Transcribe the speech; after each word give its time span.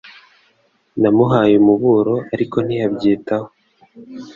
Namuhaye 1.01 1.53
umuburo, 1.61 2.15
ariko 2.33 2.57
ntiyabyitaho. 2.65 3.47